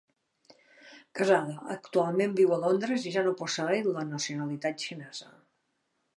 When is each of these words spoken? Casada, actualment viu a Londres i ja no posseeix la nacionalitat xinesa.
Casada, 1.19 1.57
actualment 1.75 2.33
viu 2.41 2.55
a 2.55 2.59
Londres 2.65 3.07
i 3.11 3.15
ja 3.19 3.25
no 3.29 3.35
posseeix 3.43 3.93
la 3.99 4.09
nacionalitat 4.17 4.89
xinesa. 4.89 5.33